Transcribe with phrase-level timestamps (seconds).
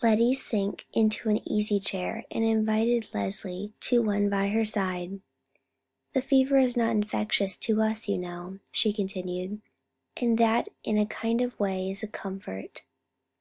[0.00, 5.20] Lettie sank into an easy chair, and invited Leslie to one by her side.
[6.12, 9.60] "The fever is not infectious to us, you know," she continued,
[10.16, 12.82] "and that in a kind of way is a comfort.